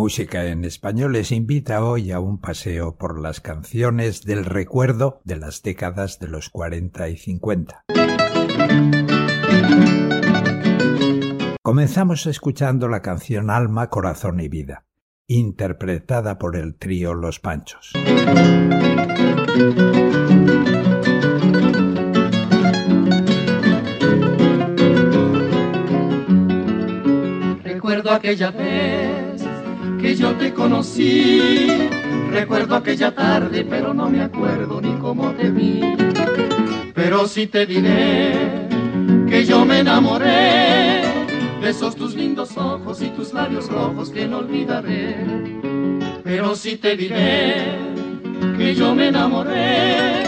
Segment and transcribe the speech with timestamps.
[0.00, 5.36] Música en español les invita hoy a un paseo por las canciones del recuerdo de
[5.36, 7.84] las décadas de los 40 y 50.
[11.60, 14.86] Comenzamos escuchando la canción Alma, Corazón y Vida,
[15.26, 17.92] interpretada por el trío Los Panchos.
[27.62, 28.99] Recuerdo aquella vez
[30.00, 31.68] que yo te conocí,
[32.30, 35.80] recuerdo aquella tarde, pero no me acuerdo ni cómo te vi.
[36.94, 38.32] Pero sí te diré
[39.28, 41.02] que yo me enamoré
[41.60, 45.16] de esos tus lindos ojos y tus labios rojos que no olvidaré.
[46.24, 47.78] Pero sí te diré
[48.56, 50.24] que yo me enamoré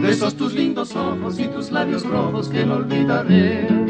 [0.00, 3.87] de esos tus lindos ojos y tus labios rojos que no olvidaré.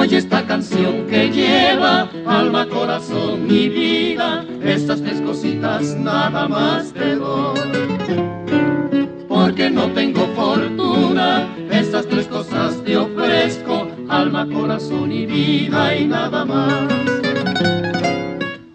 [0.00, 7.16] Oye esta canción que lleva alma, corazón y vida, estas tres cositas nada más te
[7.16, 7.60] doy.
[9.28, 16.46] Porque no tengo fortuna, estas tres cosas te ofrezco, alma, corazón y vida y nada
[16.46, 16.88] más.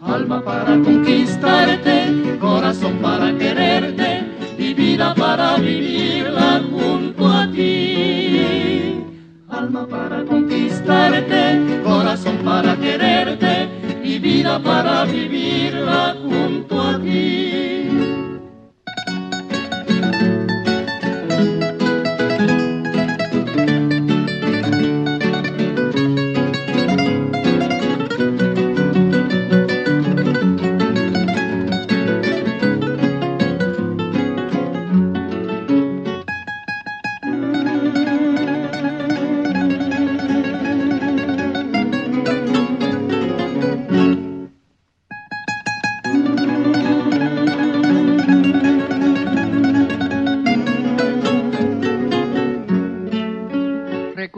[0.02, 2.25] Alma para conquistarte,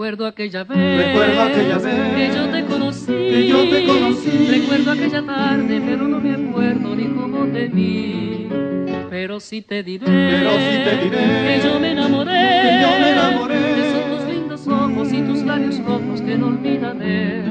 [0.08, 4.48] Recuerdo aquella vez, Recuerdo aquella vez que yo te conocí, que yo te conocí.
[4.50, 8.48] Recuerdo aquella tarde, pero no me acuerdo ni cómo te vi.
[9.10, 13.12] Pero sí te diré, Pero sí te diré que yo me enamoré, que yo me
[13.12, 13.60] enamoré.
[13.60, 17.44] de esos tus lindos ojos y tus labios rojos que no olvidaré.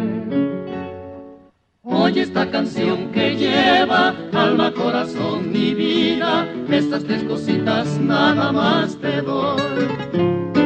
[1.83, 9.21] Oye esta canción que lleva alma, corazón y vida, estas tres cositas nada más te
[9.21, 10.66] doy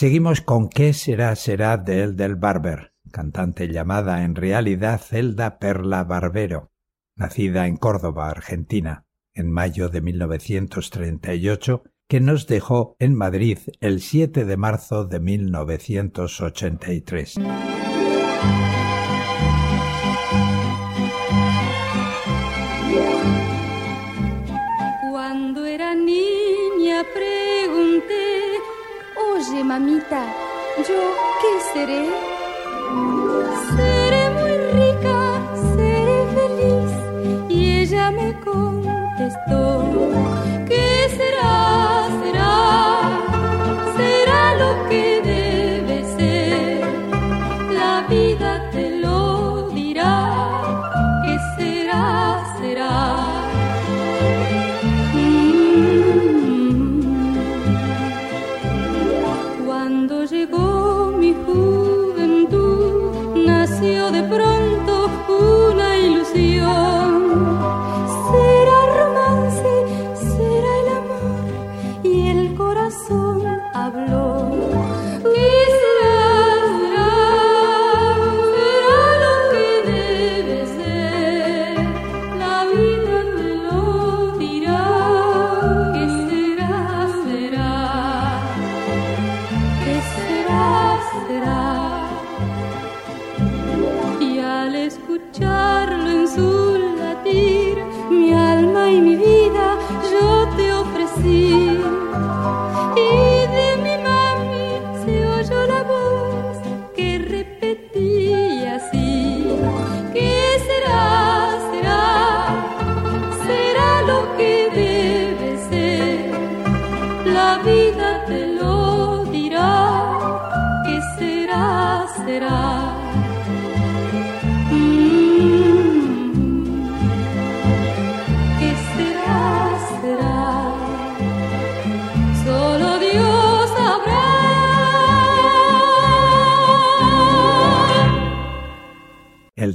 [0.00, 6.04] Seguimos con ¿Qué será será de El del Barber, cantante llamada en realidad Zelda Perla
[6.04, 6.72] Barbero,
[7.16, 14.46] nacida en Córdoba, Argentina, en mayo de 1938, que nos dejó en Madrid el 7
[14.46, 17.34] de marzo de 1983.
[29.70, 30.26] Mamita,
[30.78, 31.00] ¿yo
[31.40, 32.04] qué seré?
[33.76, 35.18] Seré muy rica,
[35.76, 36.92] seré feliz.
[37.48, 40.09] Y ella me contestó,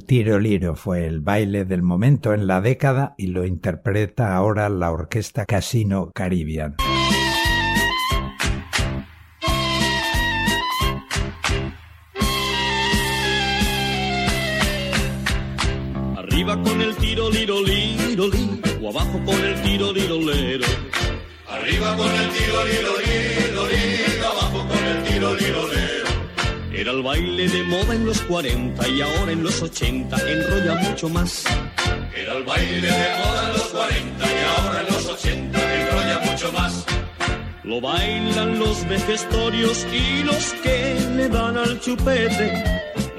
[0.05, 4.91] Tiro liro fue el baile del momento en la década y lo interpreta ahora la
[4.91, 6.75] orquesta Casino Caribbean.
[16.17, 20.65] Arriba con el tiro liro liro li, o abajo con el tiro liro lero.
[21.49, 24.94] Arriba con el tiro liro liro liro, abajo con el.
[26.95, 31.09] Era el baile de moda en los 40 y ahora en los 80 enrolla mucho
[31.09, 31.43] más.
[32.15, 36.51] Era el baile de moda en los 40 y ahora en los 80 enrolla mucho
[36.53, 36.85] más.
[37.65, 42.63] Lo bailan los vejestorios y los que le dan al chupete.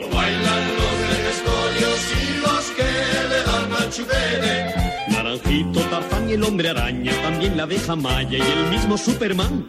[0.00, 4.74] Lo bailan los vejestorios y los que le dan al chupete.
[5.08, 9.66] Naranjito, Tarzán y el hombre araña, también la abeja maya y el mismo Superman.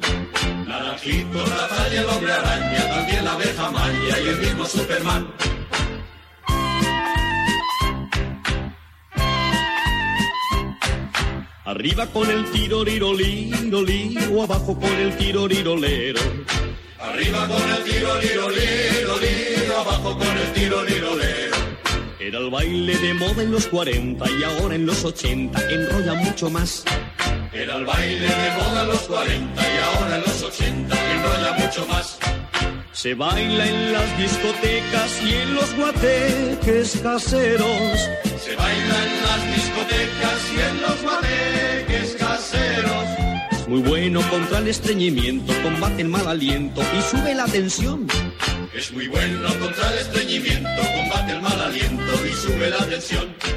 [0.98, 5.28] Naranjito, Tarzán y el hombre araña, también la abeja maya y el mismo Superman.
[11.66, 13.52] Arriba con el tiro li,
[14.32, 16.22] o abajo con el tiro liro lero.
[17.00, 21.58] Arriba con el tiro liro, abajo con el tiro liro lero.
[22.20, 26.50] Era el baile de moda en los 40 y ahora en los 80 enrolla mucho
[26.50, 26.84] más.
[27.58, 31.88] Era el baile de moda en los 40 y ahora en los 80 enrolla mucho
[31.88, 32.20] más.
[32.92, 38.10] Se baila en las discotecas y en los guateques caseros.
[38.40, 43.68] Se baila en las discotecas y en los guateques caseros.
[43.68, 48.06] Muy bueno contra el estreñimiento, combate el mal aliento y sube la tensión.
[48.76, 53.57] Es muy bueno contra el estreñimiento, combate el mal aliento y sube la tensión.